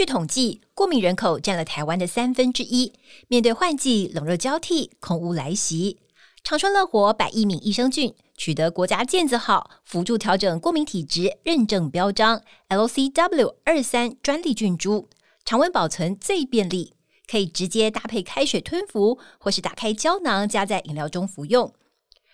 [0.00, 2.94] 据统计，过敏人口占了台湾的三分之一。
[3.28, 5.98] 面对换季、冷热交替、空污来袭，
[6.42, 12.40] 长春乐活百益敏益生菌取得国家健字号辅助调整过敏体质认证标章
[12.70, 15.10] LCW 二三专利菌株，
[15.44, 16.94] 常温保存最便利，
[17.30, 21.74] 可以直接搭配开水吞服，或是打开胶囊加在饮料中服用，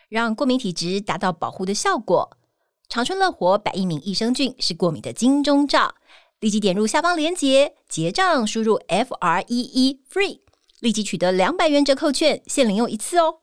[0.08, 2.30] 让过敏体质达到保护的效果。
[2.88, 5.96] 长春乐活百益敏益生菌是过敏的金钟罩。
[6.46, 10.38] 立即点入下方链接结账，输入 F R E E FREE，
[10.78, 13.40] 立即取得两百元折扣券，限领用一次哦。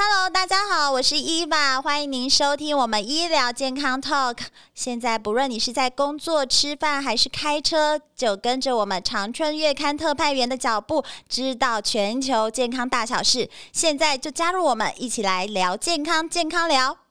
[0.00, 4.38] Hello，大家好，我是伊娃，欢迎您收听我们医疗健康 Talk。
[4.72, 13.50] 现在不论你是在工作、吃饭还是开车，就跟着我们长春月刊特派员的脚步，知道全球健康大小事。
[13.72, 17.07] 现在就加入我们，一起来聊健康，健康聊。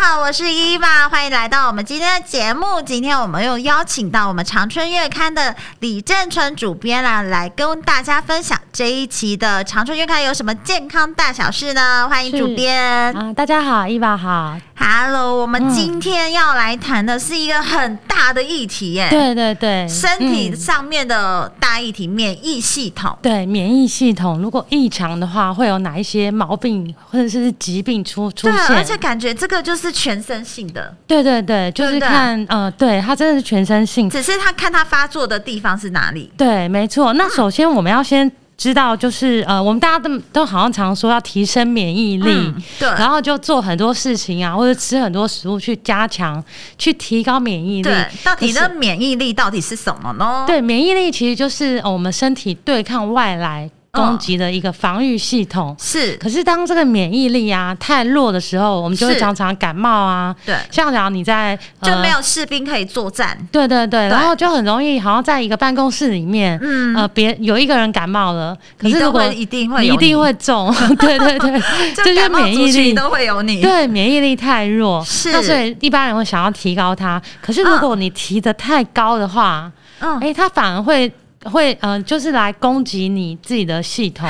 [0.00, 2.80] 家好，我是伊娃，欢迎来到我们今天的节目。
[2.80, 12.08] 今天我们又邀请到我们长春月刊的李正春主编啦，来跟大家分享这一期的长春月刊有什么健康大小事呢？
[12.08, 15.40] 欢迎主编啊，大家好，伊娃好，Hello。
[15.40, 23.16] 我们今天要来谈的是一个很大的议题耶，对对对，身体上面的大议题，免疫系统。
[23.20, 28.76] 对，免疫系统如果异常的话，会有哪一些毛病或者是疾病出出现？
[28.76, 29.80] 而且感觉这个就。
[29.80, 36.30] 是全身性的，对对对，就是看，呃，对，它真的是全身性，只是它看它发作的地方是哪里。
[36.36, 37.14] 对，没错。
[37.14, 46.44] 那首先我们要先知道，就是呃，我们大家都都好像常说要提升免疫力，嗯、对，然后就做很多事情啊，或者吃很多食物去加强、
[46.76, 47.82] 去提高免疫力。
[47.82, 50.44] 对，到底的免疫力到底是什么呢？
[50.46, 53.70] 对，免疫力其实就是我们身体对抗外来。
[53.92, 60.34] 攻击的一个防御系统、哦、是，可是当这个免疫力啊太弱的时候，我们就会常常感冒啊。
[60.46, 63.36] 对，像讲你在、呃、就没有士兵可以作战。
[63.50, 70.72] 对对对，然后就很容易，好像在一个办公室里面，嗯呃，别有一个人感冒了，可是如果一定会一定会中。
[71.00, 71.60] 对 对对，
[71.94, 73.60] 这就免疫力都会有你。
[73.60, 77.20] 对，免疫力太弱，是那所以一般人会想要提高它。
[77.40, 81.12] 可是如果你提的太高的话，嗯，哎、欸，它反而会。
[81.44, 84.28] 会，嗯、就是来攻击你自己的系统。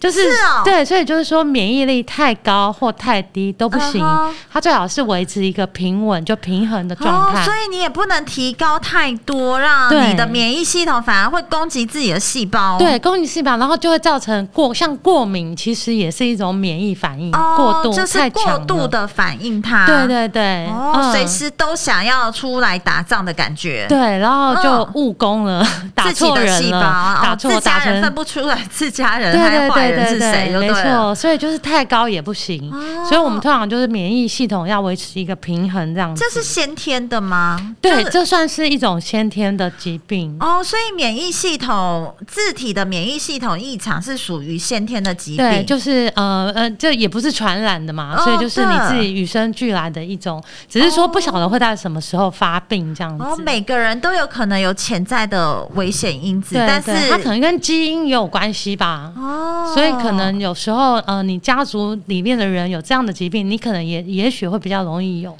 [0.00, 0.20] 就是，
[0.64, 7.44] 对，所以就是说免疫力太高或太低都不行，嗯、它最好是维持一个平稳就平衡的状态、哦。
[7.44, 12.78] 所以你也不能提高太多，让你的免疫系统反而会攻击自己的细胞。
[12.78, 19.84] 对，攻击细胞，然后就会造成过像过敏，其实也是一种免疫反应，哦、过度就是过度的反应它。
[19.84, 23.84] 对对对，哦，随、嗯、时都想要出来打仗的感觉。
[23.86, 36.22] 对，然后就误攻了，嗯、 打错人了，自己的细胞打错、哦、打成分不出来自家人还是对对对，没错，所以就是太高也不行，哦、所以我们通常就是免疫系统要维持一个平衡这样子。
[36.22, 37.74] 这是先天的吗？
[37.80, 40.62] 对，这算是一种先天的疾病哦。
[40.62, 53.24] 所以免疫系统自体的免疫系统异常是属于先天的疾病，对，就是呃呃，这也不是传染的嘛，哦、所以就是你自己与生俱来的一种，只是说不晓得会在什么时候发病这样子。
[53.24, 59.12] 哦，每个人都有可能有潜在的危险因子，但是它可能跟基因也有关系吧。
[59.16, 60.38] 哦，所以可能。
[60.38, 65.34] 有时候，呃，你家族里面的人有这样的疾病，你可能也也许会比较容易有。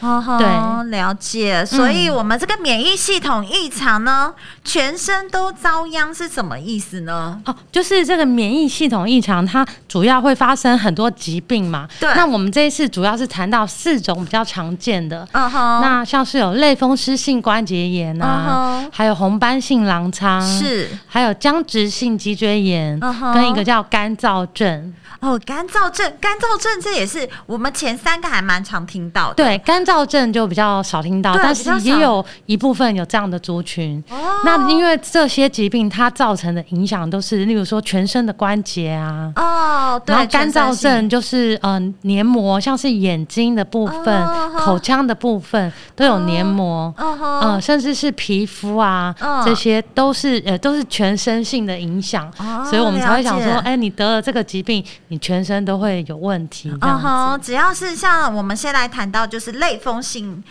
[0.00, 1.64] 哦，对，了解。
[1.64, 7.40] 所以，我们这个免疫系统异常呢，嗯、全身都遭殃是什么意思呢？
[7.44, 11.88] 哦，就是这个免疫系统异常，它主要会发生很多疾病嘛。
[11.98, 12.12] 对。
[12.14, 15.26] 那我们这一次主要是谈到四种比较常见的。
[15.32, 15.80] 嗯哼。
[15.82, 24.94] 那像是有类风湿性关节炎啊，嗯、还有红斑性狼疮，是，还有僵直性脊椎炎，嗯、跟一个叫干燥症。
[25.20, 29.34] 哦，干燥症，干燥症这也是我们前三个还蛮常听到的。
[29.34, 34.02] 对，干燥症就比较少听到，但是也有一部分有这样的族群。
[34.08, 39.30] 哦，那因为这些疾病它造成的影响都是，例如说全身的关节啊。
[39.36, 40.14] 哦，对。
[40.14, 46.92] 然后干燥症就是嗯、呃，黏膜，像是眼睛的部分、哦、口腔的部分都有黏膜。
[46.96, 52.26] 嗯、哦呃、甚至是皮肤啊，哦、这些都是呃都是全身性的影响。
[52.38, 54.82] 哦，所以我们才会想说，哎，你得了这个疾病。
[55.10, 60.42] 你全身都会有问题，嗯哼，只要是像我们先来谈到就是类风性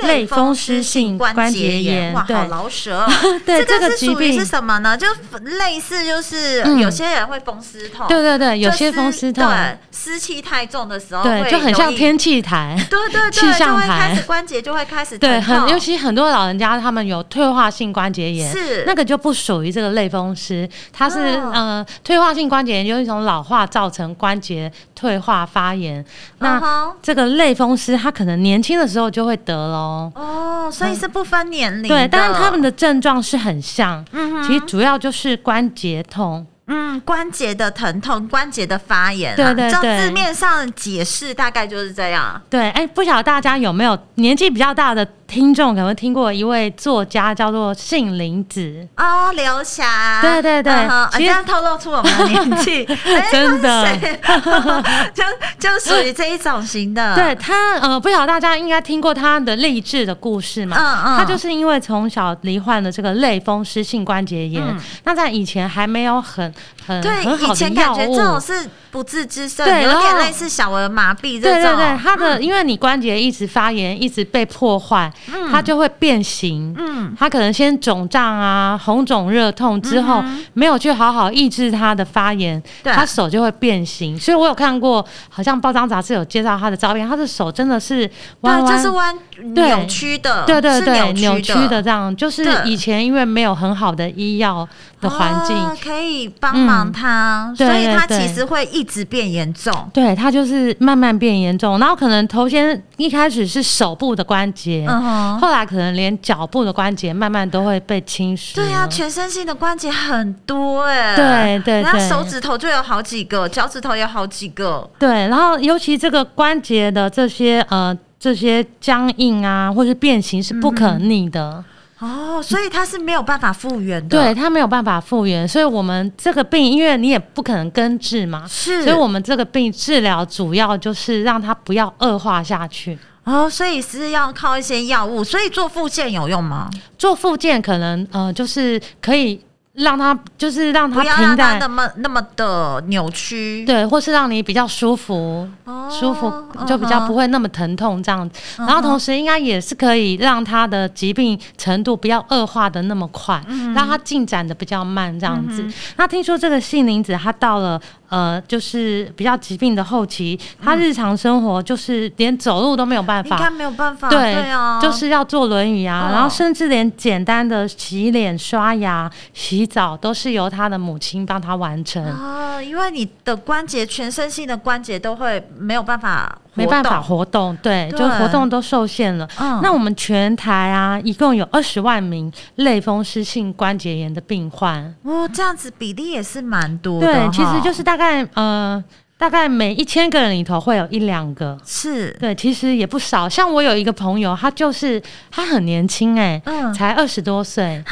[0.00, 3.12] 类风湿性关节炎，哇，好老舌、哦。
[3.46, 4.98] 对，这个是属于是什么呢？
[4.98, 5.06] 就
[5.40, 18.82] 类似就是有些人会风湿痛，对对对，有些风湿痛，对，湿气太重的时候， 对，就很像天气台，对对对，气象台，关节就会开始对，很尤其很多老人家他们有退化性关节炎，是。
[18.84, 26.04] 那个就不属于这个类风湿，它是呃退化性关节炎，就是一种老化造成关节退化发炎。
[26.38, 30.10] 那这个类风湿，它可能年轻的时候就会得喽。
[30.14, 31.88] 哦，所以是不分年龄。
[31.88, 36.46] 对，但是他们的症状是很像，嗯，其实主要就是关节痛。
[36.70, 42.38] 嗯，关节的疼痛，关节的发炎，对对对，照字面上解释大概就是这样。
[42.50, 50.22] 对，哎，不晓得大家有没有年纪比较大的听众，可能听过一位作家叫做杏林子哦，刘霞。
[50.22, 50.72] 对对对，
[51.12, 52.84] 其实透露出我们的年纪，
[53.30, 53.86] 真的，
[55.12, 55.22] 就
[55.58, 57.14] 就属于这一种型的。
[57.16, 60.76] 对他，呃，不晓得大家应该听过他的励志的故事嘛？
[60.78, 64.64] 嗯嗯，他就是因为从小罹患了这个类风湿性关节炎，
[65.04, 66.52] 那在以前还没有很。
[66.88, 71.52] 很对，很好的，以前感觉这种是不治之症，对，有点类似小儿麻痹这种。
[71.52, 76.74] 对对对，它的、嗯、因为你关节一直发炎，一直被破坏，嗯、它就会变形。
[76.78, 82.90] 嗯，它可能先肿胀啊，红肿热痛之后，嗯、没有去好好抑制它的发炎，对。
[82.94, 84.18] 它手就会变形。
[84.18, 89.14] 所以我有看过，好像报章杂志有介绍他的照片，他的手真的是弯弯，就是弯
[89.54, 94.66] 扭曲的，对对对，扭曲的这样，就是以前因为没有很好的医药
[95.00, 99.72] 的环境，哦、可以帮忙他，嗯、所以他其实会一直变严重。
[99.92, 108.54] 对，他就是慢慢变严重，然后可能头先一开始是手部的关节，嗯、哼后来可能连脚部的关节慢慢都会被侵蚀。
[108.54, 114.88] 对呀、啊，全身性的关节很多哎、欸，对对对，然后手指头就有好几个，脚趾头也有好几个。
[114.98, 121.52] 对，然后尤其这个关节的这些呃这些僵硬啊，或是变形是不可逆的。
[121.58, 121.64] 嗯
[122.00, 124.16] 哦，所以它是没有办法复原的。
[124.16, 132.98] 对，它没有办法复原，所以我们这个病，因为你也不可能根治嘛，是，所以我们这个病治疗主要就是让它不要恶化下去。
[133.24, 136.70] 哦，所以是要靠一些药物，所以做复健有用吗？
[136.96, 139.40] 做复健可能呃，就是可以。
[139.78, 146.32] 让他就是让他平淡那么那么的扭曲，对，或是让你比较舒服，哦、舒服
[146.66, 148.38] 就比较不会那么疼痛这样子。
[148.58, 155.62] 嗯、然后同时应该也是可以让他的疾病程度不要恶化的那么快，嗯、让他进展的比较慢这样子。
[155.62, 157.80] 嗯、那听说这个杏林子他到了。
[158.08, 172.04] 呃，就是比较疾病的后期，他日常生活就是连走路都没有办法，应该没有办法，对，对啊，就是要坐轮椅啊，哦、然后甚至连简单的洗脸、刷牙、洗澡都是由他的母亲帮他完成。
[172.04, 176.38] 哦，因为你的关节，全身性的关节都会没有办法。
[176.58, 179.28] 没办法活动，对，对就活动都受限了。
[179.38, 184.94] 嗯，那我们全台啊，一共有二十万名类风湿性关节炎的病患。
[185.02, 187.06] 哦，这样子比例也是蛮多的。
[187.06, 188.82] 对，其实就是大概呃，
[189.16, 191.56] 大概每一千个人里头会有一两个。
[191.64, 193.28] 是，对，其实也不少。
[193.28, 197.82] 像我有一个朋友，他就是他很年轻，哎，嗯，才二十多岁。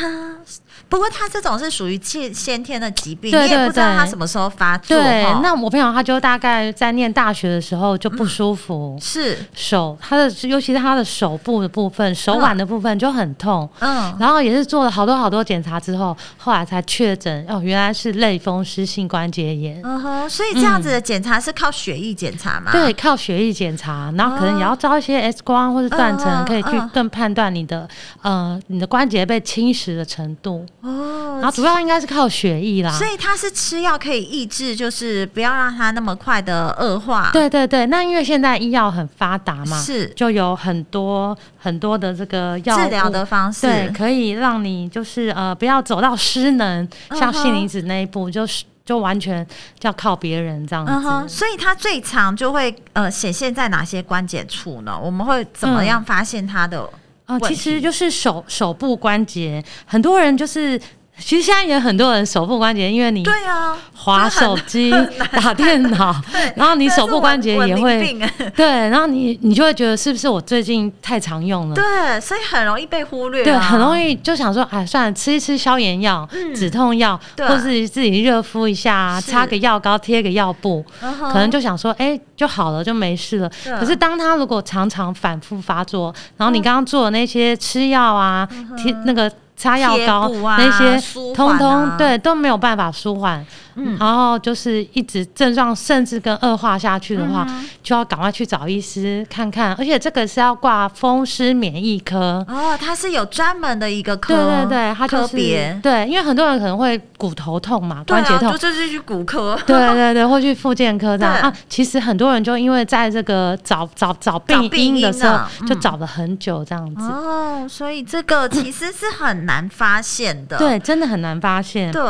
[0.89, 4.97] 不过他这种是属于先先天的疾病，对对对，你也不知道他什么时候发作。
[4.97, 13.69] 对，那我朋友他就大概在念大学的时候就不舒服，嗯、是手他的，尤其是他的手部的部分、手腕的部分就很痛。
[13.81, 19.81] 嗯，然后也是做了好多好多检查之后，后来才确诊哦，原来是类风湿性关节炎。
[19.83, 22.71] 嗯哼，所以这样子的检查是靠血液检查吗？
[22.71, 27.89] 对，靠血液检查，然后可能也要照一些 X 光或者断层，可以去更判断你的
[28.23, 30.65] 呃你的关节被侵蚀的程度。
[30.87, 37.31] 哦，然后主要应该是靠血液啦，所以它是吃药可以抑制，就是不要让它那么快的恶化。
[37.33, 49.45] 对对对，那因为现在医药很发达嘛，是就有很多很多的这个药治疗的方式，对，可以让你就是呃不要走到失能，像杏林子那一步，就是就完全
[49.79, 50.93] 就要靠别人这样子。
[50.93, 54.97] 嗯哼，所以它最常就会呃显现在哪些关节处呢？
[54.97, 56.89] 我们会怎么样发现它的？
[57.27, 60.81] 啊，其实就是手手部关节，很多人就是。
[61.19, 64.93] 其实现在也很多人手部关节，因为你对啊，滑手机、
[65.33, 66.15] 打电脑，
[66.55, 68.17] 然后你手部关节也会
[68.55, 71.75] 对，然后你你就会觉得是不是我最近太常用了？
[71.75, 73.43] 对，所以很容易被忽略。
[73.43, 83.51] 对，很容易就想说，哎，算了，吃一吃消炎药、止痛药，或是自己热敷一下，擦个药膏，贴个药布，可能就想说，哎，就好了，就没事了。
[83.81, 88.47] 可是当他如果常常反复发作，然后你刚刚做的那些吃药啊、
[88.77, 89.33] 贴那个。
[89.57, 91.01] 擦药膏、啊、那些，
[91.35, 93.45] 通通对都没有办法舒缓。
[93.79, 99.75] 嗯，然后就是一直症状甚至跟恶化下去的话，嗯、就要赶快去找医师看看。
[99.75, 102.43] 而且这个是要挂风湿免疫科。
[102.49, 105.79] 哦，它是有专门的一个科，对对对，它就是别。
[105.83, 111.35] 对，因为很多人可能会骨头痛嘛，关节痛，就这是去骨科，对对对，或去复健科这样。
[111.35, 111.53] 啊。
[111.69, 117.03] 其实很多人就因为在这个找找找病因的时候，就找了很久这样子。
[117.03, 122.03] 哦，所以这个其实是很难发现的，对，真的很难发现，对。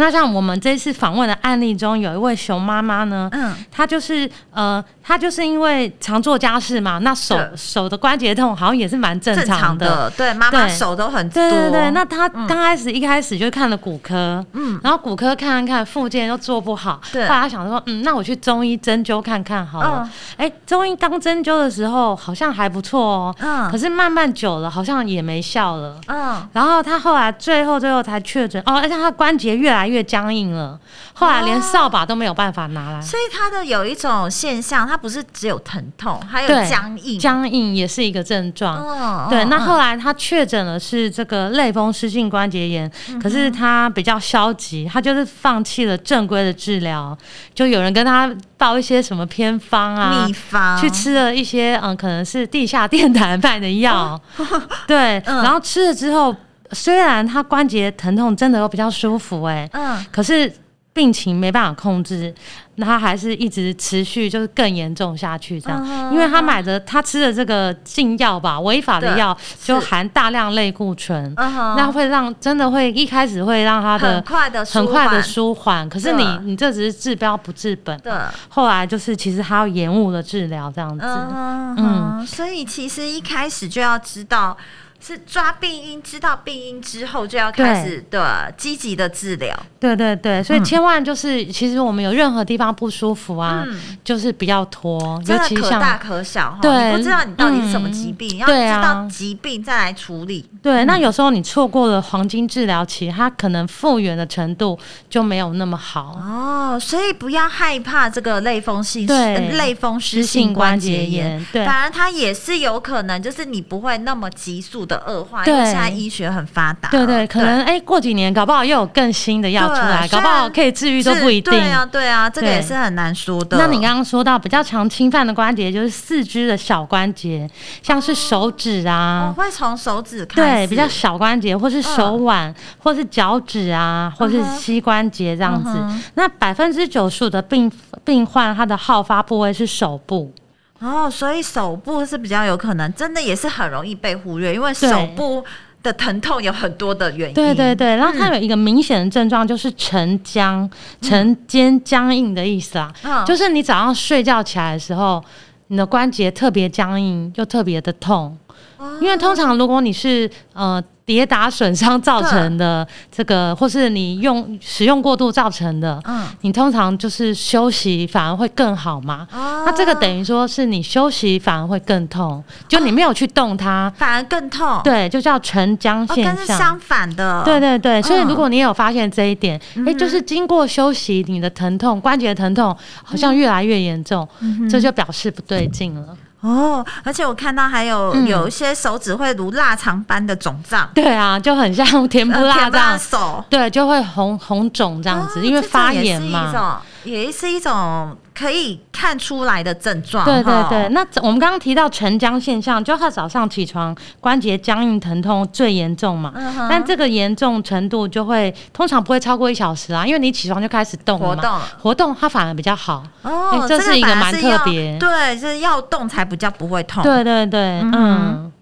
[0.00, 11.90] 那像我们这次访问的案例中，有一位熊妈妈呢，嗯，她就是呃，她就是因为常做家事嘛，那手手的关节痛好像也是蛮正常的，对，妈妈手都很多，对对对。
[11.90, 30.78] 那她刚开始一开始就看了骨科，嗯，然后骨科看看看，复健又做不好，对，后来她想说，嗯，那我去中医针灸看看好了，哎，中医刚针灸的时候好像还不错哦，嗯，可是慢慢久了好像也没效了，嗯，然后她后来最后最后才确诊，哦，而且她关节越来越僵硬了，
[31.12, 38.76] 后来连扫把都没有办法拿来，哦、所以他的有一种现象，他不是只有疼痛，还有僵硬，僵硬也是一个症状。
[38.76, 47.16] 哦、对，那后来他确诊了是这个类风湿性关节炎，嗯、可是他比较消极，他就是放弃了正规的治疗，
[47.54, 56.34] 就有人跟他报一些什么偏方啊，秘方，去吃了一些嗯，可能是地下电台卖的药，哦、对， 嗯、然后吃了之后。
[56.72, 60.52] 虽然他关节疼痛真的有比较舒服哎、欸，嗯，可是
[60.92, 62.34] 病情没办法控制，
[62.74, 78.12] 那他还是一直持续就是更严重下去这样，嗯、因为他买的他吃的这个禁药吧，违法的药就含大量类固醇，嗯、那会让真的会一开始会让他的很快的很快的舒缓，可是你你这只是治标不治本，对，
[78.48, 84.56] 后来就是其实他要延误了治疗这样子，嗯，嗯，所以其实一开始就要知道。
[85.00, 89.56] 是抓病因，知道病因之后就要开始的积极的治疗。
[89.80, 96.58] 对对对，所以千万就是，嗯、其实我们有任何地方不舒服啊，嗯、就是不要拖，真的可大可小哈。
[96.60, 100.48] 对，你不知道你到底是什么疾病，嗯、要知道疾病再来处理。
[100.62, 104.78] 对，那有时候你错过了黄金治疗期，它可能复原的程度
[105.08, 106.18] 就没有那么好。
[106.20, 116.88] 哦，所以不要害怕这个类风湿，对，类风湿性关节炎，对，反而它也是有可能，就是你不会那么急速的恶化，因为现在医学很发达。
[116.90, 121.52] 对对，可能哎，过几年搞不好又有更新的药出来，搞不好可以治愈都不一定。
[121.52, 123.56] 对啊，对啊，这个也是很难说的。
[123.56, 127.48] 那你刚刚说到比较常侵犯的关节，就是四肢的小关节，
[127.82, 135.78] 像是手指啊，我会从手指开始，对，比较小关节，或是手腕，或是脚趾啊，或是膝关节这样子。
[136.14, 137.70] 那百分之九十五的病
[138.04, 140.32] 病患，他的好发部位是手部。
[140.80, 145.44] 哦，所以手部是比较有可能，真的也是很容易被忽略，因为手部
[145.82, 147.34] 的疼痛有很多的原因。
[147.34, 150.68] 对对对，然后它有一个明显的症状，就是沉僵、
[151.00, 155.22] 沉肩僵硬的意思啊，嗯、就是你早上睡觉起来的时候，
[155.68, 158.36] 你的关节特别僵硬，又特别的痛。
[158.78, 160.82] 哦、因为通常如果你是呃。
[161.10, 169.26] 跌打损伤造成的这个，或是你用使用过度造成的，嗯，你通常就是休息反而会更好嘛。
[169.32, 174.80] 哦，那这个等于说是你休息反而会更痛，就你没有去动它，反而更痛。
[174.84, 176.36] 对，就叫沉僵现象。
[176.36, 177.42] 跟是相反的。
[177.44, 184.28] 对对对，所以如果你有发现这一点，哎，就是经过休息，你的疼痛关节疼痛好像越来越严重，
[184.70, 186.16] 这就表示不对劲了。
[186.40, 193.44] 哦，而且我看到还有有一些手指会如腊肠般的肿胀，对啊，就很像甜不辣这样，手。
[193.50, 196.80] 对，就会红红肿这样子，因为发炎嘛。
[197.04, 200.24] 也是一种可以看出来的症状。
[200.24, 206.32] 对对对，那我们刚刚提到晨僵现象，就他早上起床关节僵硬疼痛最严重嘛。
[206.34, 213.04] 嗯、但这个严重程度就会通常不会超过一小时啊，因为你起床就开始动活动，活动它反而比较好。
[213.20, 214.98] 哦，欸、这是一个蛮特别。
[214.98, 217.02] 对，就是要动才比较不会痛。
[217.02, 217.92] 对对对，嗯。
[217.92, 218.52] 嗯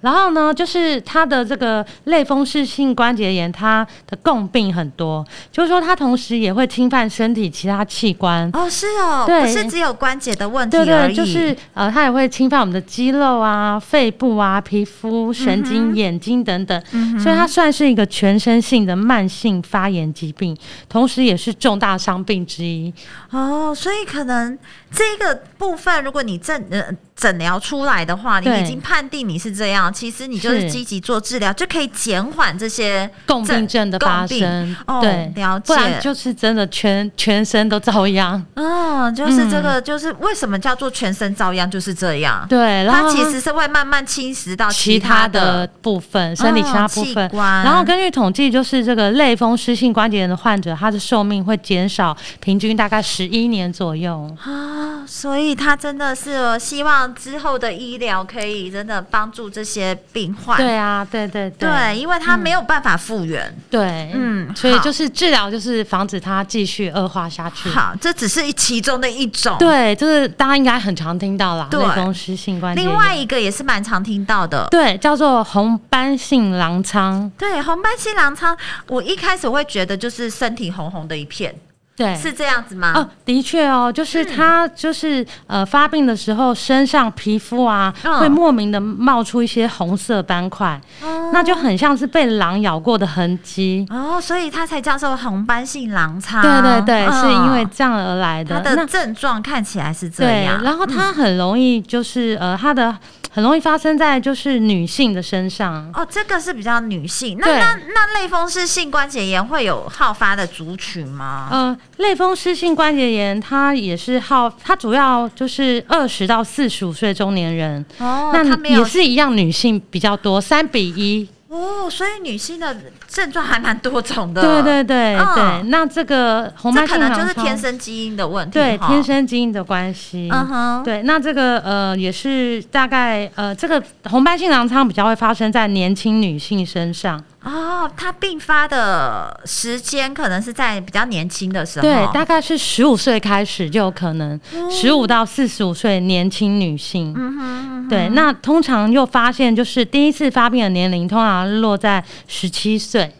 [0.00, 8.48] 然后呢，就是它的这个类风湿性关节炎，它的共病很多，就是说它同时也会侵犯身体其他器官。
[8.52, 10.86] 哦，是哦，对，不是只有关节的问题而已。
[10.86, 16.80] 对对，就是呃，它也会侵犯我们的肌肉啊、肺部啊、皮肤、神经、嗯、眼睛等等。
[16.92, 20.56] 嗯、所以它算是一个全身性的慢性发炎疾病，
[20.88, 22.92] 同时也是重大伤病之一。
[23.30, 24.56] 哦，所以可能
[24.90, 26.84] 这个部分，如果你诊呃。
[27.16, 34.76] 诊疗出来的话，你已经判定你是这样，其实你就是积极做治疗，就可以减缓这些共病症的发生。
[34.86, 35.64] 哦，对，了解。
[35.66, 38.44] 不然就是真的全全身都遭殃。
[38.54, 42.46] 嗯，就是这个，就是为什么叫做全身遭殃，就是这样。
[42.48, 47.30] 对，然后它其实是会慢慢侵蚀到其他的部分，身体其他部分。
[47.32, 55.04] 然后根据统计，就是这个类风湿性关节炎的患者，他的寿命会减少平均大概十一年左右啊。
[55.06, 59.75] 所以他真的是希望之后的医疗可以真的帮助这些
[60.12, 60.58] 病患。
[60.58, 63.54] 对啊，对对对，对，因为他没有办法复原。
[63.70, 67.68] 对，嗯，所以就是治疗，就是防止他继续恶化下去。
[67.68, 69.56] 好，这只是其中的一种。
[69.58, 72.90] 对，就是大家应该很常听到啦，类风湿性关节炎。
[72.90, 77.30] 另外一个也是蛮常听到的，对，叫做红斑性狼疮。
[77.38, 78.56] 对，红斑性狼疮，
[78.88, 81.54] 我一开始会觉得就是身体红红的一片。
[81.96, 82.92] 对，是这样子吗？
[82.94, 96.42] 哦，的确哦，就是他就是、嗯、呃发病的时候，身上皮肤啊、哦、会莫名的冒出一些红色斑块，哦、那就很像是被狼咬过的痕迹哦，所以他才叫做红斑性狼疮。
[96.42, 98.60] 对对对，哦、是因为这样而来的。
[98.60, 102.94] 他的症状看起来是这样，对，然后他很容易就是、嗯、呃他的。
[103.32, 107.36] 很容易发生在就是女性的身上哦，这个是比较女性。
[107.38, 111.46] 那那那类风湿性关节炎会有好发的族群吗？
[111.50, 121.28] 呃，类风湿性关节炎它也是好，它主要就是二十到四十五岁中年人哦，那也是一样，女性比较多，三比一。
[121.48, 122.76] 哦，所以女性的
[123.06, 124.42] 症状还蛮多种的。
[124.42, 128.52] 对对对、嗯、对，那这个红斑性可能就是天生基因的问题。
[128.52, 130.28] 对，天生基因的关系。
[130.30, 130.82] 嗯哼。
[130.82, 137.22] 对，那这个呃也是大概呃这个红斑性狼疮比较会发生在年轻女性身上。
[137.46, 144.38] 哦，它病发的时间可能是在比较年轻的时候，对，大概是十五岁开始就有可能，
[144.68, 153.14] 十五到四十五岁年轻女性，嗯哼，嗯哼，对，那通常又发现就是第一次发病的年龄通常落在十七岁，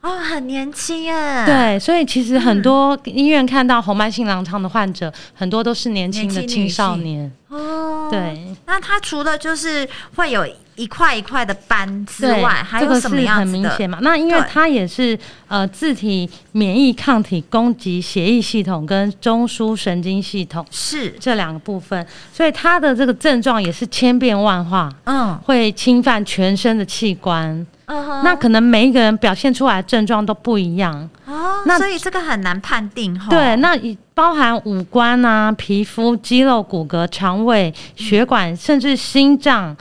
[0.00, 10.48] 哦，很年轻哎，对，所以其实很多医院看到红斑性狼疮的患者，很多都是年轻的青少年，哦，对，那他除了就是会有。
[10.78, 13.58] 一块一块的斑之外，还有什么样子的？
[13.58, 13.98] 这个是很明显嘛？
[14.00, 15.18] 那因为它也是
[15.48, 33.26] 呃自体免疫抗体攻击血液系统跟中枢神经系统是这两个部分，所以它的这个症状也是千变万化，嗯，会侵犯全身的器官，那可能每一个人表现出来的症状都不一样哦，那所以这个很难判定哈。
[33.28, 33.76] 对，那
[34.14, 39.76] 包含五官啊、皮肤、肌肉、骨骼、肠胃、血管，嗯、甚至心脏。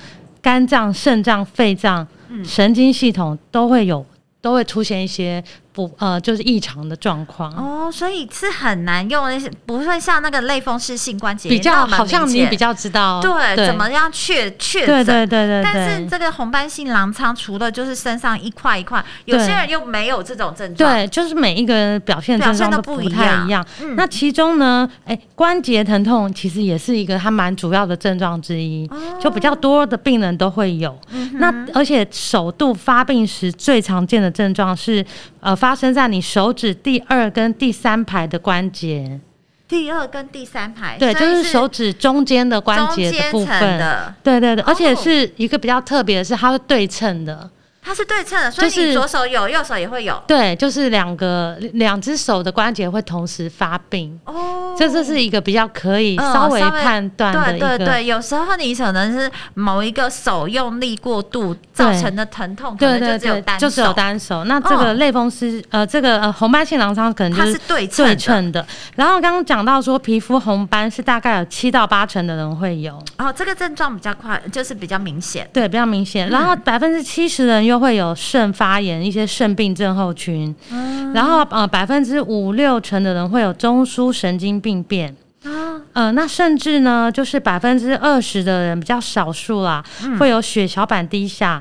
[0.47, 2.07] 肝脏、肾脏、肺脏、
[2.41, 4.05] 神经系统都会有，
[4.39, 5.43] 都会出现一些。
[5.77, 7.53] 不呃，就是异常的状况。
[7.53, 13.67] 哦，所以是很难用那些，不会像那个类风湿性关节炎比较，好像你比较知道对，对。
[13.67, 15.63] 怎么样确确诊，对对对对对。
[15.63, 23.63] 但是这个红斑性狼疮除了就是身上一块一块，有些人又没有这种症状，对，就是每一个人表现症状都不太一样。
[23.79, 30.97] 嗯、那其中呢，哎、欸，关节疼痛其实也是一个还蛮主要的症状之一，哦、就比较多的病人都会有。
[31.11, 35.05] 嗯、那而且首度发病时最常见的症状是
[35.39, 35.66] 呃发。
[35.67, 39.19] 发生在你手指第二跟第三排的关节，
[39.67, 43.77] 第二跟第三排，对，就是手指中间的关节的部分。
[43.77, 47.49] 的，对对对，而且是一个比较特别的是，它是对称的。
[47.87, 50.21] 它是对称的，所以你左手有，右手也会有。
[50.27, 54.19] 对，就是两个两只手的关节会同时发病。
[54.25, 57.77] 哦，这这是一个比较可以稍微判断的一个。
[57.77, 63.69] 对对对，有时候你可能是某一个手用力过度造成的疼痛，可能就只有单手。
[63.69, 64.43] 就只有单手。
[64.43, 68.61] 那这个类风湿，呃，这个呃红斑性狼疮可能就是对称的。
[68.61, 73.01] 的然后刚刚讲到说，皮肤红斑是大概有七到八成的人会有。
[73.17, 75.49] 哦，这个症状比较快，就是比较明显。
[75.53, 76.29] 对，比较明显。
[76.29, 77.76] 然后百分之七十的人又。
[77.79, 91.59] 会有肾发炎，一些肾病症候群，嗯、然后呃，百分之五六成的人会有中枢神经病变，嗯、呃，那甚至呢，就是百分之二十的人比较少数啦，嗯、会有血小板低下。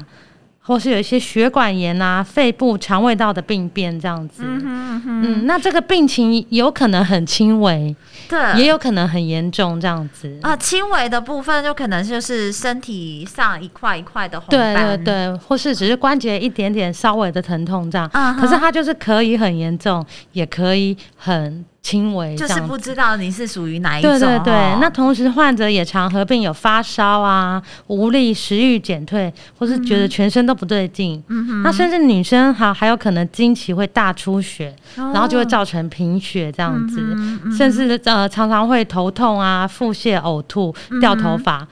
[0.67, 7.95] 或是有一些血管炎啊、肺部、肠胃道的病变这样子，嗯哼嗯哼，嗯，那这个病情有可能很轻微，
[8.29, 10.39] 对，也有可能很严重这样子。
[10.43, 10.57] 啊。
[10.57, 21.65] 轻微的部分就可能就是身体上一块一块的红斑，对对对，或是只是关节一点点稍微的疼痛这样，嗯，可是它就是可以很严重，也可以很。
[21.87, 24.11] 轻微，就是不知道你是属于哪一种。
[24.11, 31.23] 对对对，哦、那同时患者也常合并有发烧啊、无力、食欲减退，或是觉得全身都不对劲。
[31.63, 41.59] 那甚至女生还还有可能经期会大出血，哦、然后就会造成贫血这样子，嗯嗯、甚至呃常常会头痛啊、腹泻、呕吐、掉头发。
[41.59, 41.69] 嗯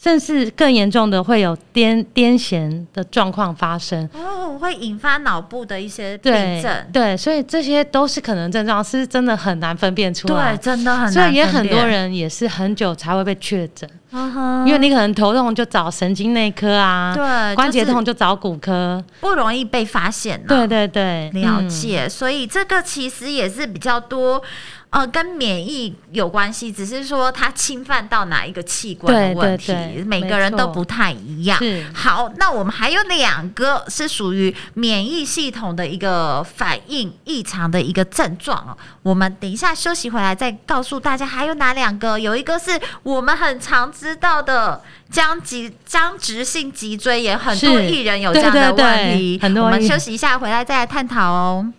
[0.00, 6.32] 甚至更严重的会有癫癫痫的状况发生哦，会引发脑部的一些病
[6.62, 6.86] 症。
[6.92, 10.56] 对，所以这些都是可能症状，是真的很难分辨出来。
[10.56, 11.12] 对，真的很难。
[11.12, 13.88] 所以也很多人也是很久才会被确诊。
[14.10, 20.42] Uh 因为你可能头痛就找神经内科啊，对，关节痛就找骨科，不容易被发现。
[20.46, 22.04] 对对对，了解。
[22.04, 24.42] 嗯、所以这个其实也是比较多。
[24.90, 31.60] 呃，跟免疫有关系，只是说它侵犯到哪一个器官的问题，对对对，每个人都不太一样。
[31.92, 38.76] 好，那我们还有两个是属于免疫系统的一个反应异常的一个症状哦。
[39.02, 42.18] 我们等一下休息回来再告诉大家还有哪两个。
[42.18, 49.38] 有一个是我们很常知道的僵直僵直性脊椎炎，很多艺人有这样的问题。
[49.42, 51.72] 很多我们休息一下，回来再来探讨哦。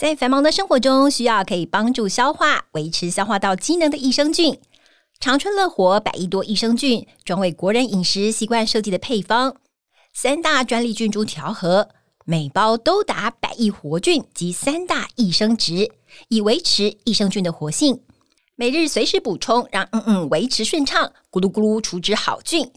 [0.00, 4.58] 在繁忙的生活中，需要可以帮助消化、维持消化道机能的益生菌。
[5.20, 9.56] 长春乐活百亿多益生菌，专为国人饮食习惯设计的配方，
[10.14, 11.90] 三大专利菌株调和，
[12.24, 15.92] 每包都达百亿活菌及三大益生值，
[16.28, 18.00] 以维持益生菌的活性。
[18.56, 22.70] 每日随时补充，让嗯嗯维持顺畅，咕噜咕噜储值好菌。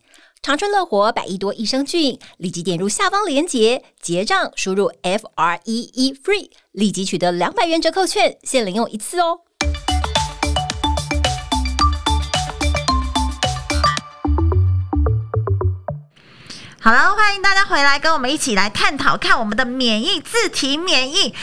[0.43, 9.39] 长春乐活百亿多益生菌，立即点入下方链接结账，输入 F R E E FREE，立即取得两百元折扣券，限领用一次哦。
[16.81, 21.33] 好了，欢迎大家回来，跟我们一起来探讨看我们的免疫自体免疫。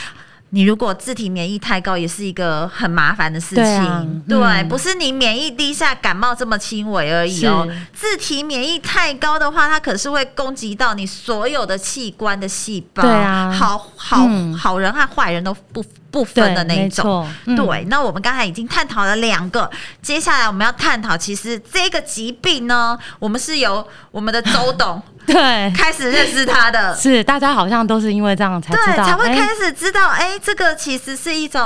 [0.53, 3.55] 你如果自体免疫太高，也是一个很麻烦的事情。
[3.55, 7.67] 对，啊、对，嗯、不是你免疫低下，感冒这么轻微而已哦。
[7.93, 13.01] 自体免疫太高的话，它可是会攻击到你所有的器官的细胞。
[13.01, 17.27] 对啊，好好、嗯、好人和坏人都不不分的那一种。
[17.45, 19.69] 对，嗯、对，那我们刚才已经探讨了两个，
[20.01, 25.01] 接下来我们要探讨，其实这个疾病呢，我们是由我们的周董。
[25.27, 26.95] 对，开始认识他的。
[26.95, 31.61] 是大家好像都是因为这样才知道，对，才会开始知道，哎、欸欸，这个其实是一种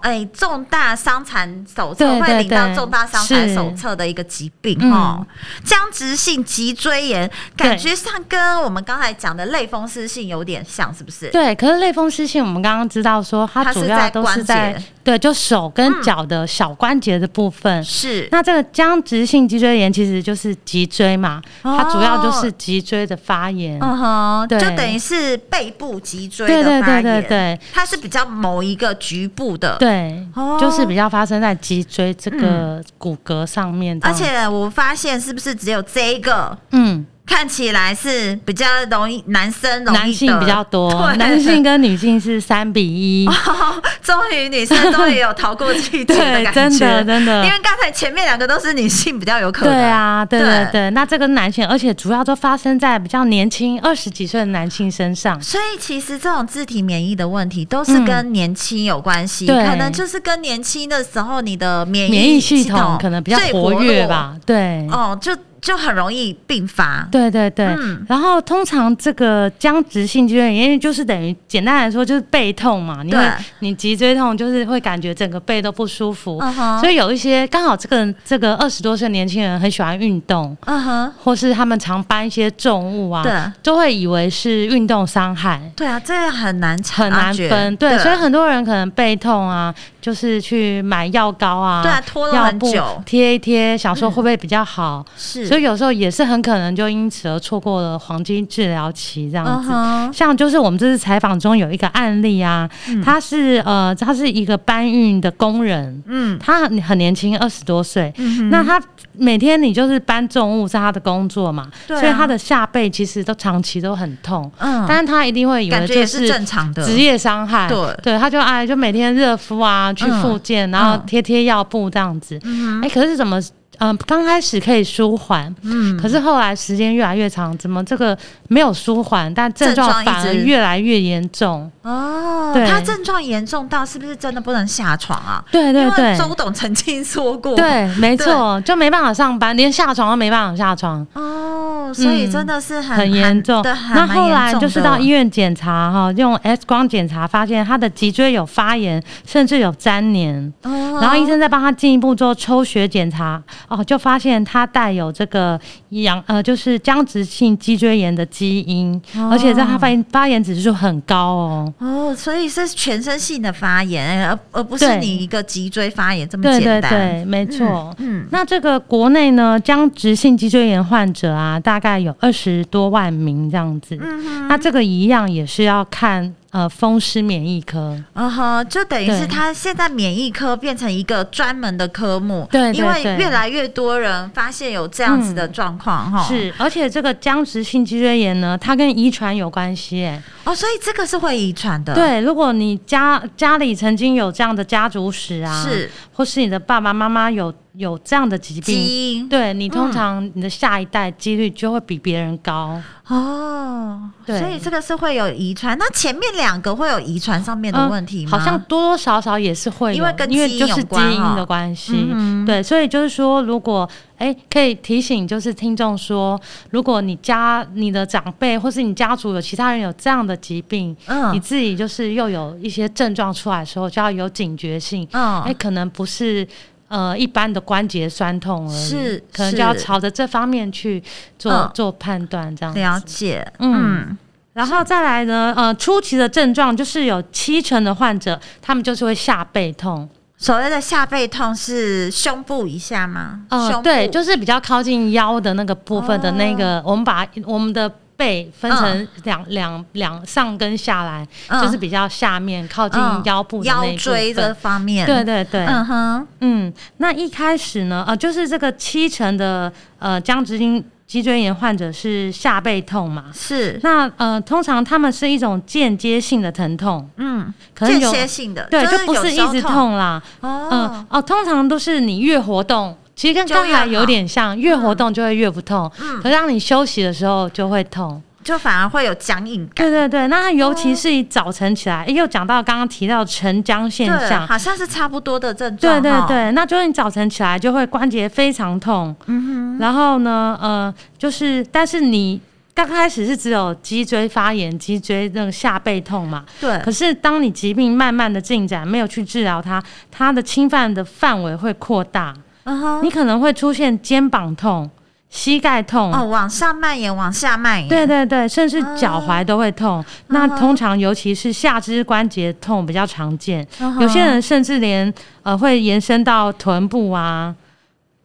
[0.00, 5.24] 哎、欸、重大伤残手册会领到重大伤残手册的一个疾病哦，
[5.62, 11.28] 僵直性脊椎炎，感觉上跟我们刚才讲的类风湿性有点像，是不是？
[11.28, 14.80] 对，可是类风湿性我们刚刚知道说它主要都是在。
[15.04, 18.26] 对，就手跟脚的小关节的部分、嗯、是。
[18.32, 23.78] 那这个僵直性脊椎炎其实就是脊椎嘛，哦、它主要就是脊椎的发炎。
[23.82, 26.82] 嗯哼，对，就等于是背部脊椎的发炎。
[26.82, 29.76] 对对对对对，它是比较某一个局部的。
[29.76, 33.98] 对，哦、就是比较发生在脊椎这个骨骼上面。
[34.00, 36.56] 而且我发现是不是只有这一个？
[36.70, 37.04] 嗯。
[37.26, 43.26] 看起来是比较容易，男生容易男性比较多，对男性跟女性是三比一。
[43.46, 47.44] 哦，终于女生终于有逃过去的感觉， 真的真的。
[47.44, 49.74] 因为刚才前面两个都是女性比较有可能。
[49.74, 50.68] 对啊，对对对。
[50.72, 55.40] 对那这个男性，而且主要都发生在比较年轻二十几岁的男性身上。
[55.40, 64.36] 所以其实这种自体免疫的问题都是跟年轻有关系，嗯、可能就是跟年轻的时候你的免疫系统可能比较活跃吧。
[64.44, 65.32] 对，哦，就。
[65.64, 67.64] 就很容易并发，对对对。
[67.64, 73.02] 嗯、然后通常这个僵直性脊椎炎，就是等于简单来说就是背痛嘛。
[73.02, 76.38] 你会对你脊椎痛，就是会感觉整个背都不舒服。
[76.38, 85.58] Uh 所以有一些刚好这个这个二十多岁年轻人很喜欢运动，uh huh、或是他们常搬一些重物啊，对都会以为是运动伤害。
[85.74, 87.74] 对啊，这样很难很难分。
[87.76, 95.02] 对，对所以很多人可能背痛啊，就是去买药膏啊，对啊，拖了很久，贴一贴，想说会不会比较好？
[95.08, 95.46] 嗯、是。
[95.46, 99.70] 所以有时候也是很可能就因此而错过了黄金治疗期这样子。
[99.70, 100.12] Uh huh.
[100.12, 108.12] 像就是我们这次采访中有一个案例啊，嗯、他是呃，他是一个搬运的工人，嗯，他很很年轻，二十多岁。
[108.18, 108.78] 嗯、那他
[109.14, 114.52] 每天你就是搬重物是他的工作嘛，啊、所以他的下背其实都长期都很痛。
[114.58, 117.66] 嗯，但是他一定会以为这是正常的职业伤害。
[117.66, 122.38] 对，对，他就哎就每天热敷啊，去复健，嗯、然后贴贴药布这样子。
[122.44, 123.40] 嗯哎，可是怎么？
[123.80, 132.52] 嗯，刚开始可以舒缓，嗯，可是后来时间越来越长，怎么这个没有舒缓，但症状反而越来越严重哦。
[132.54, 135.44] 对，他症状严重到是不是真的不能下床啊？
[135.50, 141.53] 对对对，周董曾经说过，对，没错，就没办法上班，连下床都没办法下床哦。
[141.92, 143.62] 所以真的是很很严重。
[143.62, 150.52] 那后来就是到医院检查哈，用 X 光检查发现他的脊椎有发炎，甚至有粘连。
[150.62, 150.98] 哦。
[151.00, 155.58] 然后医生再帮他进一步做抽血检查，哦，就发现他带有这个
[155.90, 161.74] 阳呃，就是僵直性脊椎炎的基因，哦、而且在他发现发炎指数很高哦。
[161.78, 166.80] 哦，所以是全身性的发炎，而而不是你一个脊椎发炎这么简单。
[166.80, 167.92] 对对对，没错。
[167.98, 173.96] 嗯，嗯那这个国内呢，僵直性脊椎炎患者啊，大概有二十多万名这样子。
[174.00, 176.34] 嗯哼，那这个一样也是要看。
[176.54, 197.52] 呃，风湿免疫科，嗯哼，就等于是他现在免疫科变成一个专门的科目，对，因为越来越多人发现有这样子的状况，哈、嗯，是，而且这个僵直性脊椎炎呢，它跟遗传有关系，哎，哦，所以这个是会遗传的，对，如果你家家里曾经有这样的家族史啊，是，或是你的爸爸妈妈有。
[197.76, 204.10] 有这样的疾病，基因对你通常你的下一代几率就会比别人高哦。
[204.24, 205.76] 对，所以这个是会有遗传。
[205.76, 208.30] 那前面两个会有遗传上面的问题吗？
[208.30, 212.06] 好像多多少少也是会有，因为跟基因有关，就是基因的关系。
[212.10, 225.06] 嗯、对，所以就是说，如果哎、欸，可以提醒就是听众说，如果你家你的长辈或是你家族有其他人有这样的疾病，嗯，你自己就是又有一些症状出来的时候，就要有警觉性。
[225.10, 226.46] 嗯，哎、欸，可能不是。
[226.94, 231.02] 呃，一般的关节酸痛而已，是可能就要朝着这方面去
[231.36, 233.44] 做、嗯、做判断，这样了解。
[233.58, 234.18] 嗯，嗯
[234.52, 240.08] 然后再来呢，呃，初期的症状就是有七成的患者，他们就是会下背痛。
[240.36, 243.40] 所谓的下背痛是胸部以下吗？
[243.48, 247.90] 呃，对，就是比较靠近腰的那个部分的那个，哦、我们把我们的。
[248.16, 255.04] 背分成两两两上跟下来，嗯、就是比较下面靠近腰部腰椎的方面。
[255.04, 263.24] 对对对，嗯哼，嗯，那一开始呢，呃，就是这个七成的呃僵直性脊椎炎患者是下背痛嘛？
[263.32, 263.78] 是。
[263.82, 270.22] 那呃，通常他们是一种间接性的疼痛，嗯，可能间歇性的，对，就不是一直痛啦。
[270.40, 272.96] 哦、呃，哦，通常都是你越活动。
[273.16, 275.90] 其实跟刚才有点像，越活动就会越不痛。
[276.00, 279.86] 嗯，可是当你休息的时候就会痛，就反而会有僵硬感。
[279.86, 286.02] 对对对，那尤其是早晨起来，又讲到刚刚提到晨僵现象，好像是差不多的症状。
[286.02, 289.14] 对对对，那就是你早晨起来就会关节非常痛。
[289.26, 289.78] 嗯哼。
[289.78, 292.40] 然后呢，呃，就是但是你
[292.74, 296.44] 刚开始是只有脊椎发炎、脊椎那个下背痛嘛。
[296.60, 296.78] 对。
[296.80, 302.34] 可是当你疾病慢慢的进展，没有去治疗它，它的侵犯的范围会扩大。
[302.64, 303.02] Uh huh.
[303.02, 304.90] 你可能会出现肩膀痛、
[305.28, 310.02] 膝盖痛哦，往上蔓延，往下蔓延，对对对，甚至脚踝都会痛。
[310.02, 310.06] Uh huh.
[310.28, 314.00] 那通常尤其是下肢关节痛比较常见，uh huh.
[314.00, 317.54] 有些人甚至连呃会延伸到臀部啊，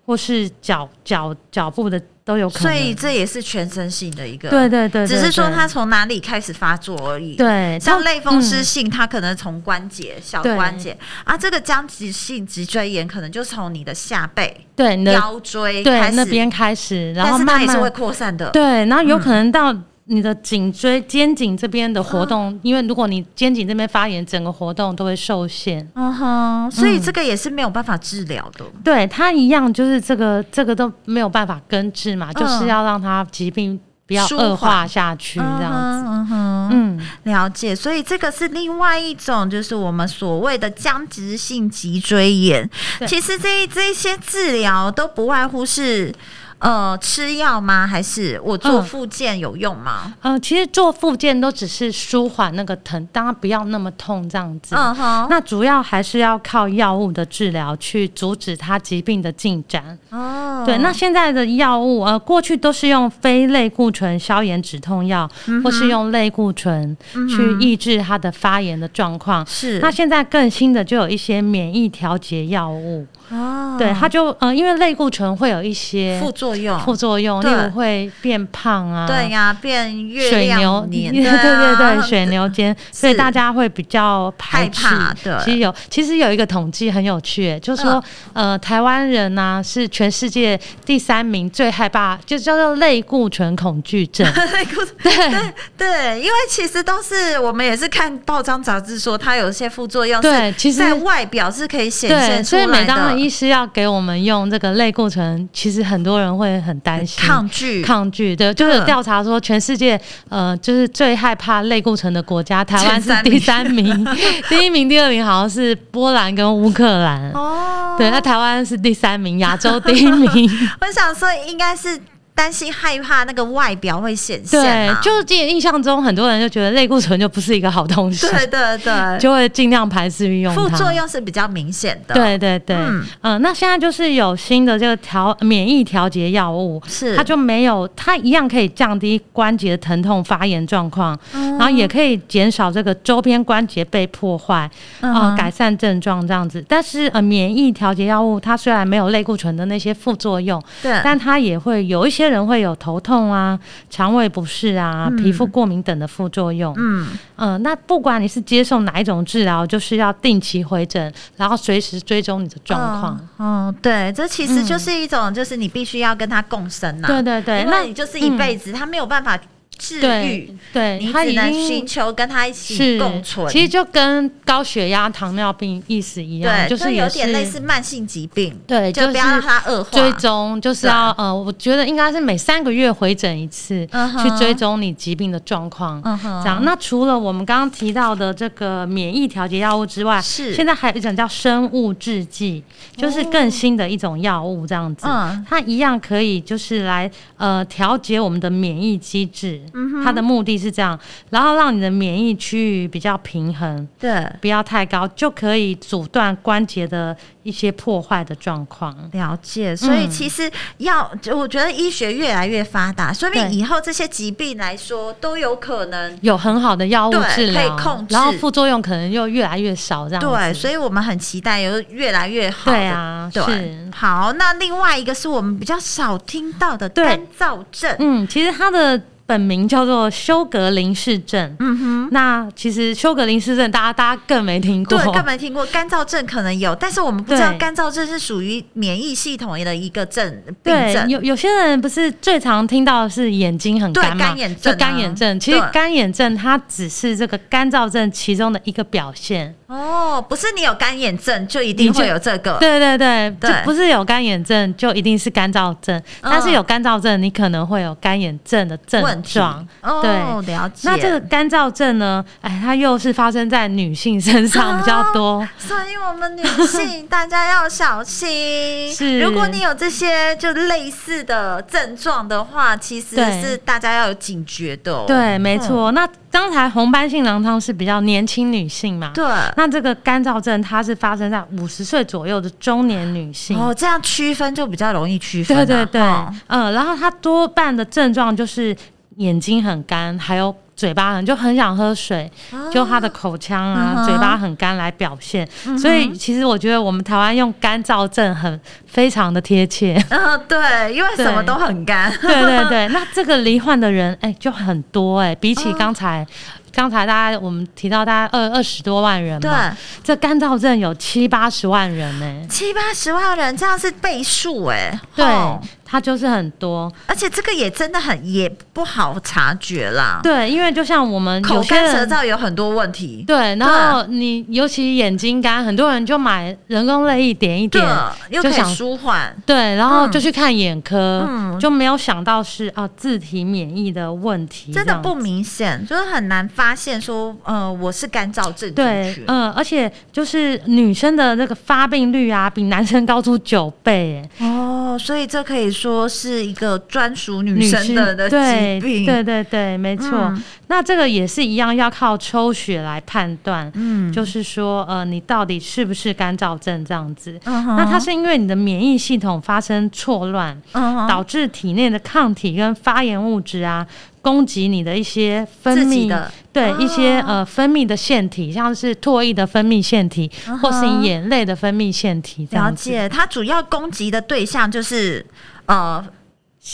[0.05, 2.01] 或是脚脚脚部的。
[2.29, 7.35] 都有可能，所以这也是全身性的一个，对对对，只是说它从哪里开始发作而已。
[7.35, 18.51] 对，像类风湿性，它可能从关节、小关节啊，这个僵直性脊椎炎可能就从你的下背、对腰椎对那边开始，然后慢慢是会扩散的。
[18.51, 19.75] 对，然后有可能到。
[20.11, 25.87] 你的颈椎、肩颈这边的活动，哦、因为如果你肩颈这边发炎，整个活动都会受限。
[25.93, 28.65] 嗯哼，所以这个也是没有办法治疗的。
[28.65, 36.03] 嗯、对，它一样，就是这个这个都没有办法根治嘛，嗯、就是要让它疾病不要恶化下去，这样子。
[36.07, 37.75] 嗯哼，嗯，了解。
[37.75, 42.67] 所以这个是另外一种，就是我们所谓的僵直性脊椎炎。
[43.05, 46.11] 其实这这些治疗都不外乎是。
[46.59, 47.87] 呃，吃药吗？
[47.87, 50.13] 还是我做复健有用吗？
[50.21, 54.75] 嗯、呃，其实做复健都只是舒缓那个疼，当然不要那么痛这样子。
[54.75, 55.27] 嗯哼。
[55.29, 59.97] 那主要还是要靠药物的治疗去阻止它疾病的进展。
[60.09, 60.63] 哦。
[60.65, 66.95] 对，那现在的药物，呃，过去都是用非类固醇消炎止痛药，嗯、或是用类固醇
[67.29, 69.45] 去抑制它的发炎的状况。
[69.45, 69.81] 是、嗯。
[69.81, 73.07] 那现在更新的就有一些免疫调节药物。
[73.31, 85.13] 哦，对，它就呃，因为类固醇会有一些副作用，副作用，例如会变胖啊，对呀，变月水牛年， 对对对，水牛肩， 所以大家会比较害怕。
[85.23, 94.25] 对，其实有，其实有一个统计很有趣，就是说，呃，台湾人呢是全世界第三名最害怕，就叫做类固醇恐惧症。
[94.53, 95.53] 类固醇，对。
[95.77, 103.17] 对，因为其实都是我们也是看报章杂志说它有一些副作用，对，其实在外表是可以显现出来的。
[103.17, 108.33] 医师要给我们用这个类固醇，其实很多人会很担心、抗拒、抗拒。
[108.35, 109.99] 对，就是有调查说，全世界
[110.29, 114.07] 呃，就是最害怕类固醇的国家，台湾是第三名，
[114.47, 117.29] 第一名、第二名好像是波兰跟乌克兰。
[117.33, 120.49] 哦，对，那台湾是第三名，亚洲第一名。
[120.79, 121.99] 我想说，应该是。
[122.39, 124.97] 担心害怕那个外表会显现、啊。
[125.01, 128.25] 对，就是记得印象中很多人就觉得类固醇就不是一个好东西。
[128.29, 130.61] 对对对， 就会尽量排斥运用它。
[130.61, 132.15] 副作用是比较明显的。
[132.15, 144.71] 对对对，嗯、呃，那现在就是有新的这个调免疫调节药物，是它就没有，它一样可以降低关节疼痛发炎状况，嗯、然后也可以减少这个周边关节被破坏，啊、
[145.01, 146.63] 嗯呃，改善症状这样子。
[146.69, 156.73] 但是呃，免疫调节药物它虽然没有类固醇的那些副作用，对，但它也会有一些人会有头痛啊、肠胃不适啊、嗯、皮肤过敏等的副作用。
[156.77, 163.19] 嗯嗯、呃，那不管你是接受哪一种治疗，就是要定期回诊，然后随时追踪你的状况。
[163.37, 167.09] 嗯、哦，对，这其实就是一种，就是你必须要跟他共生呐、啊。
[167.09, 169.39] 对对对，那你就是一辈子，他没有办法。
[169.79, 173.47] 治愈，对，你只能寻求跟他一起共存。
[173.49, 178.53] 其实就跟高血压、糖尿病意思一样，就是有点类似慢性疾病。
[178.67, 179.89] 对，就不要让它恶化。
[179.91, 183.87] 追踪就是要呃，我觉得应该是每三个月回诊一次，
[184.21, 186.01] 去追踪你疾病的状况。
[186.43, 186.63] 这样。
[186.63, 192.61] 那除了我们刚刚提到的这个免疫调节药物之外，是现在还有一种叫生物制剂，
[192.97, 195.07] 就是更新的一种药物，这样子。
[195.07, 199.61] 嗯，它一样可以就是来呃调节我们的免疫机制。
[199.73, 208.95] 嗯，它的目的是这样，然后让你的免疫区域比较平衡，对，不要太高，就可以阻断关节的一些破坏的状况。
[209.13, 220.27] 了解，所以其实要，就我觉得医学越来越发达，说明以后这些疾病来说都有可能有很好的药物治疗，可以控制，然后副作用可能又越来越少，这样子。
[220.27, 222.71] 对，所以我们很期待有越来越好。
[222.71, 223.91] 对啊，对，是。
[223.93, 227.95] 好，那另外一个是我们比较少听到的干燥症。
[227.99, 229.01] 嗯，其实它的。
[229.29, 235.63] 本名叫做休格林氏症，嗯哼，那其实休格林氏症大家大家更没听过，对，更没听过。
[235.67, 241.07] 干燥症可能有，但是我们不知道干燥症是属于免疫系统的一个症病症。
[241.07, 245.39] 有有些人不是最常听到的是眼睛很干嘛，干眼症，就干眼症。
[245.39, 249.53] 其实干眼症它只是这个干燥症其中的一个表现。
[249.67, 259.67] 哦，不是你有干眼症就一定会有这个，对对对，就不是有干眼症就一定是干燥症，但是有干燥症你可能会有干眼症的症状。
[260.01, 260.81] 对，了解。
[260.83, 262.23] 那这个干燥症呢？
[262.41, 268.29] 哎，它又是发生在女性身上比较多，所以我们女性大家要小心。
[268.93, 275.03] 是，如果你有这些就类似的症状的话，其实是大家要有警觉的。
[275.05, 275.91] 对，没错。
[275.91, 279.11] 那刚才红斑性狼疮是比较年轻女性嘛？
[279.13, 279.25] 对。
[279.55, 283.57] 那这个干燥症，它是发生在五十岁左右的中年女性。
[283.57, 285.55] 哦，这样区分就比较容易区分。
[285.57, 288.75] 对对对，哦、嗯，然后它多半的症状就是
[289.19, 290.53] 眼睛很干，还有。
[290.79, 295.45] 嘴巴很就很想喝水，哦、就他的口腔啊，嗯、嘴巴很干来表现。
[295.65, 300.01] 嗯、所以其实我觉得我们台湾用干燥症很非常的贴切。
[300.09, 302.09] 嗯、呃，对，因为什么都很干。
[302.21, 306.25] 对对对，那这个罹患的人哎、欸、就很多哎、欸，比起刚才
[306.71, 315.69] 刚、哦、才大家我们提到大概二二十多万人嘛，对，这干燥症有七八十万人呢、欸，七八十万人这样是倍数哎、欸，对。
[315.89, 320.19] 哦它就是很多，而且这个也真的很也不好察觉啦。
[320.21, 323.23] 对，因为就像我们口干舌燥有很多问题。
[323.25, 327.83] 对，然后你尤其眼睛干，很多人就买人工泪液点一点，
[328.29, 329.35] 又可以舒缓。
[329.47, 338.71] 对，然后就去看眼科，嗯，就没有想到是啊自体免疫的问题，真的不明显，就是很难发现说呃我是干燥症。
[338.75, 344.47] 对，嗯，而且就是女生的那个发病率啊，比男生高出九倍，哎。
[344.47, 345.78] 哦，所以这可以。
[345.79, 350.09] 说是一个专属女生的的疾病，对对对，没错。
[350.11, 353.71] 嗯、那这个也是一样，要靠抽血来判断。
[353.75, 357.39] 嗯，就是说，呃，你到底是不是干燥症这样子？
[357.45, 363.87] 嗯、那它是因为你的免疫系统发生错乱，嗯、导致体内的抗体跟发炎物质啊，
[364.21, 372.47] 攻击你的一些分泌的，对、哦、一些呃分泌的腺体，像是唾液的分泌腺体，嗯、或是你眼泪的分泌腺体。
[372.51, 375.25] 了解，它主要攻击的对象就是。
[375.69, 376.03] 呃，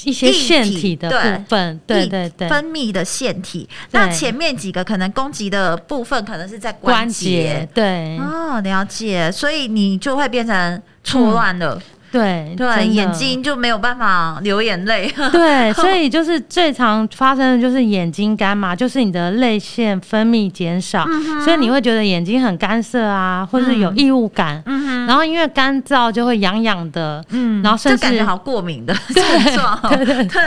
[0.05, 3.67] 一些腺体的部分，对对对，分泌的腺体。
[3.91, 7.67] 那前面几个可能攻击的部分，可能是在关节。
[7.73, 9.29] 对，哦，了解。
[9.31, 11.81] 所以你就会变成错乱了。
[12.15, 15.13] 对对，眼睛就没有办法流眼泪。
[15.33, 21.05] 对，所以就是最常发生的就是眼睛干嘛，就是你的泪腺分泌减少，
[21.43, 24.63] 所以你会觉得眼睛很干涩啊，或是有异物感。
[25.07, 29.23] 然后因为干燥就会痒痒的，嗯，然后甚至感觉好过敏的 症
[29.53, 30.41] 状，对对对，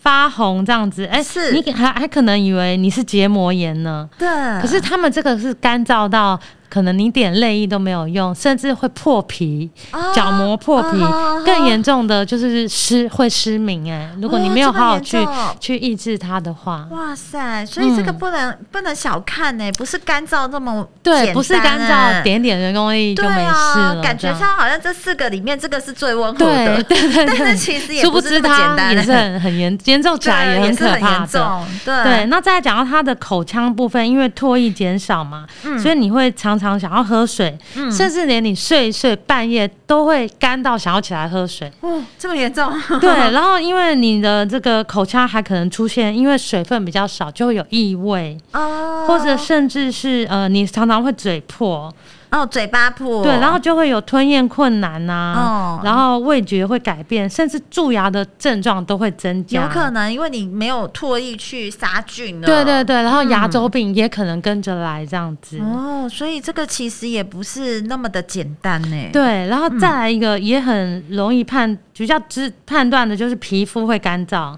[0.00, 1.04] 发红这样子。
[1.04, 4.08] 哎，是，你还还可能以为你是结膜炎呢。
[4.18, 4.28] 对，
[4.60, 6.40] 可是他们这个是干燥到。
[6.72, 11.02] 可能你点泪液都没有用，甚至会破皮，哦、角膜破皮。
[11.02, 17.66] 哦、更严重的就是失会失明哎、欸，如果你没有好好去、哦、去抑制它的话，哇塞！
[17.66, 23.98] 所以这个不能、嗯、不能小看呢、欸，不是干燥这么对，不是干燥，点点人工泪就没事了。
[23.98, 31.60] 啊、感觉上好像这四个里面这个是最温和的，对对 对，但是其实也不是那么简单、欸，也是很很严严重起来也很可怕的。
[31.84, 41.70] 对，对，那再讲到它的口腔部分，因为唾液减少嘛、嗯，所以你会常常想要喝水，嗯、甚至连你睡一睡半夜都会干到想要起来喝水。
[41.80, 42.72] 哦，这么严重？
[43.00, 51.92] 对，然后因为你的这个口腔还可能出现，因为水分比较少，就会有异味哦，或者甚至是呃，你常常会嘴破。
[52.32, 59.60] 哦，嘴巴破，对，然后就会有吞咽困难呐、啊，哦，然后味觉会改变，甚至蛀牙的症状都会增加。
[59.60, 62.46] 有可能因为你没有唾液去杀菌了。
[62.46, 65.58] 对对对，然后牙周病也可能跟着来这样子。
[65.60, 69.10] 嗯、哦，所以这个其实也不是那么的简单呢。
[69.12, 74.56] 对，然后再来一个也很容易判比较知判断的就是皮肤会干燥，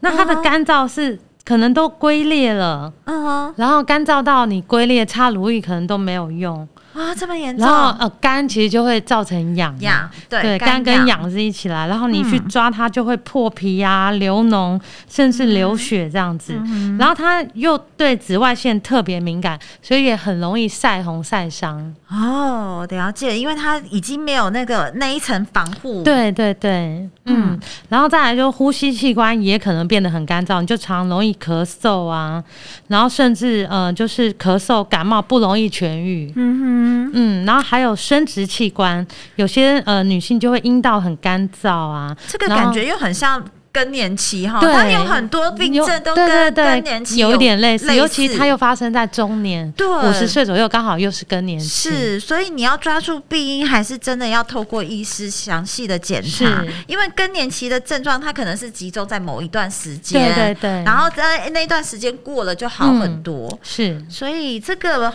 [0.00, 6.68] 那它的干燥是可能都龟裂了，嗯哼，然后干燥到你龟裂擦乳液可能都没有用。
[6.96, 7.66] 啊，这么严重！
[7.66, 16.96] 然后呃，肝其实就会造成痒，痒对，肝跟痒是一起来，然后你去抓它就会破皮呀、流脓，甚至流血这样子、嗯。
[16.98, 21.94] 然后它又对紫外线特别敏感，所以也很容易晒红晒伤。
[22.08, 26.02] 哦，了解，因为它已经没有那个那一层防护。
[26.02, 27.60] 对对对，嗯。
[27.90, 32.42] 然后再来就呼吸器官也可能变得很干燥，你就常容易咳嗽啊，
[32.88, 36.32] 然后甚至呃就是咳嗽感冒不容易痊愈。
[36.36, 36.85] 嗯哼。
[36.86, 37.10] 嗯。
[37.14, 39.06] 嗯，然后还有生殖器官，
[39.36, 65.12] 有些呃女性就会阴道很干燥啊，这个感觉又很像更年期哈，它有很多病症都跟更年期有，有一点类似，尤其它又发生在中年，对，五十岁左右刚好又是更年期，是，所以你要抓住病因，还是真的要透过医师详细的检查，因为更年期的症状它可能是集中在某一段时间，对对对，然后在那段时间过了就好很多，嗯、是，所以这个。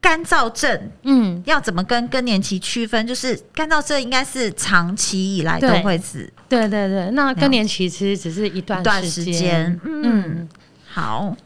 [0.00, 3.04] 干燥症，嗯，要怎么跟更年期区分？
[3.06, 7.10] 就是干燥症应该是长期以来都会是，对对对。
[7.10, 10.48] 那更年期其实只是一段时间，嗯，嗯，
[10.88, 11.36] 好。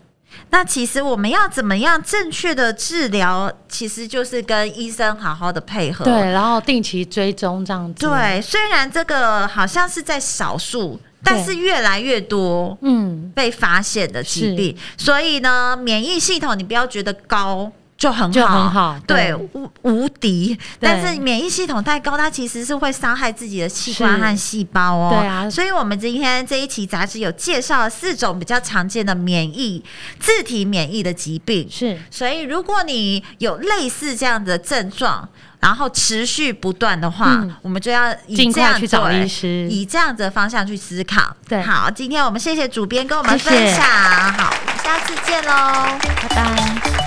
[0.49, 3.51] 那其实我们要怎么样正确的治疗？
[3.69, 8.07] 其实就是跟医生好好的配合，对，然后定期追踪这样子。
[8.07, 17.71] 对，虽然这个好像是在少数，但是越来越多，嗯，被发现的疾病，所以呢，免疫系统你不要觉得高。
[18.03, 20.59] 就很好，就很好，对，无无敌。
[20.81, 25.11] 但是免疫系统太高，它其实是会伤害自己的器官和细胞哦。
[25.13, 29.81] 对啊，所以我们今天这一期杂志有介绍了四种比较常见的免疫
[30.19, 31.69] 自体免疫的疾病。
[31.71, 35.29] 是，所以如果你有类似这样的症状，
[35.61, 41.37] 然后持续不断的话，嗯、我们就要尽快去找医师，以这样子的方向去思考。
[41.49, 43.65] 对，好，今天我们谢谢主编跟我们分享。
[43.65, 47.02] 谢谢好，我们下次见喽，拜拜。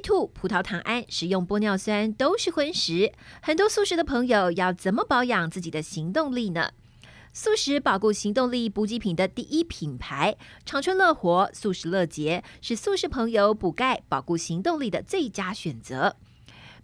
[0.00, 6.70] UC2 葡萄糖胺、食用玻尿酸都是荤食，很多素食的朋友要怎么保养自己的行动力呢？
[7.32, 16.16] 素食保固行动力补给品的第一品牌长春乐活素食乐捷，是素食朋友补钙保固行动力的最佳选择。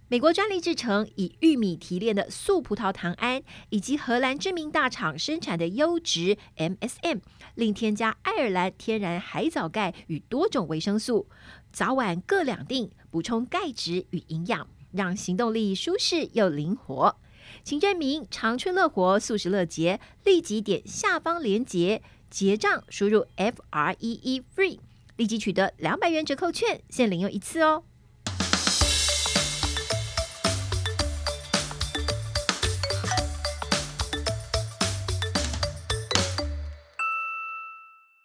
[0.09, 7.19] 美国专利制成，以玉米提炼的素葡萄糖胺，以及荷兰知名大厂生产的优质 MSM，
[7.55, 11.27] 另添加爱尔兰天然海藻钙与多种维生素，
[11.73, 17.15] 早晚各两锭，补充钙质与营养，让行动力舒适又灵活。
[17.63, 24.79] 请证明长春乐活素食乐节，立即点下方链接结账，输入 F R E E FREE，
[25.15, 27.83] 立即取得两百元折扣券，限领用一次哦。